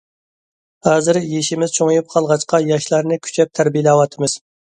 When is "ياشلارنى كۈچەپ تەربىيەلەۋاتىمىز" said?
2.71-4.39